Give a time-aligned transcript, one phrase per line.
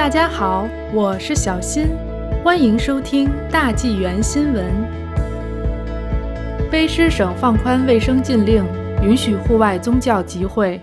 [0.00, 1.88] 大家好，我是小新，
[2.42, 4.64] 欢迎收听大纪元新闻。
[6.72, 8.64] 卑诗省放宽卫生禁令，
[9.02, 10.80] 允许户外宗教集会。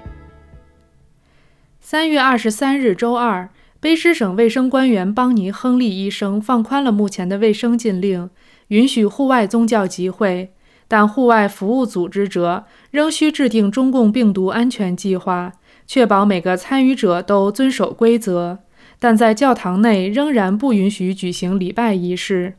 [1.79, 3.49] 三月二十三日周二，
[3.81, 8.29] 卑诗省卫生官员邦尼·亨利医生放宽了目前的卫生禁令，
[8.68, 10.54] 允许户外宗教集会，
[10.88, 15.54] 但户外服务组织者仍需制定中共病毒安全计划，
[15.88, 18.59] 确保每个参与者都遵守规则。
[18.99, 22.55] 但在教堂内仍然不允许举行礼拜仪式。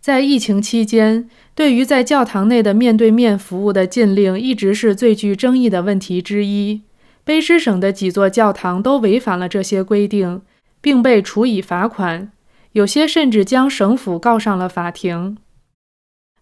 [0.00, 6.82] 在疫情期间，对于在教堂内的面对面服务的禁令一直是最具争议的问题之一。
[7.24, 10.42] 卑诗省的几座教堂都违反了这些规定，
[10.80, 12.30] 并被处以罚款，
[12.72, 15.36] 有些甚至将省府告上了法庭。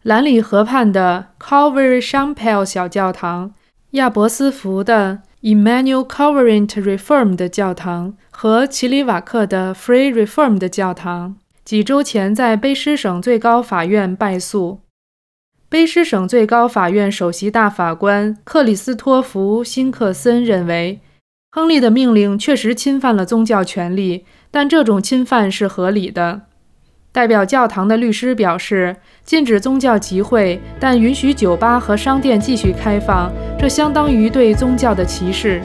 [0.03, 3.55] 兰里河畔的 Calvary c h a m p e l 小教堂，
[3.93, 5.23] 亚伯斯福的。
[5.45, 14.81] Emmanuel Convent Reform 的教堂和奇里瓦克的 Free Reform 的教堂几周前在卑诗省最高法院败诉。
[15.71, 21.01] 卑诗省最高法院首席大法官克里斯托弗·辛克森认为，
[21.51, 26.41] 亨利的命令确实侵犯了宗教权利，但这种侵犯是合理的。
[27.15, 35.63] 代表教堂的律师表示，禁止宗教集会，但允许酒吧和商店继续开放，这相当于对宗教的歧视。